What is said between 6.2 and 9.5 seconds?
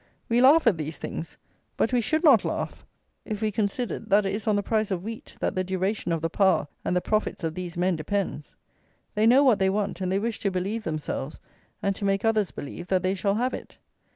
the power and the profits of these men depends. They know